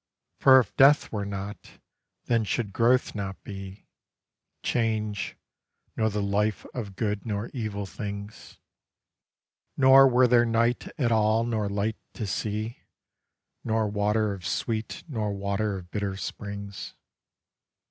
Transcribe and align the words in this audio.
For 0.39 0.57
if 0.59 0.75
death 0.77 1.11
were 1.11 1.27
not, 1.27 1.77
then 2.25 2.43
should 2.43 2.73
growth 2.73 3.13
not 3.13 3.43
be, 3.43 3.85
Change, 4.63 5.37
nor 5.95 6.09
the 6.09 6.23
life 6.23 6.65
of 6.73 6.95
good 6.95 7.23
nor 7.23 7.49
evil 7.53 7.85
things; 7.85 8.57
Nor 9.77 10.07
were 10.07 10.27
there 10.27 10.43
night 10.43 10.87
at 10.99 11.11
all 11.11 11.43
nor 11.43 11.69
light 11.69 11.97
to 12.15 12.25
see, 12.25 12.79
Nor 13.63 13.89
water 13.91 14.33
of 14.33 14.43
sweet 14.43 15.03
nor 15.07 15.33
water 15.33 15.77
of 15.77 15.91
bitter 15.91 16.17
springs. 16.17 16.95